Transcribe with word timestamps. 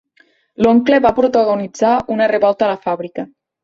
L'oncle 0.67 0.99
va 1.07 1.13
protagonitzar 1.21 1.95
una 2.19 2.33
revolta 2.35 2.71
a 2.71 2.75
la 2.77 2.85
fàbrica. 2.91 3.33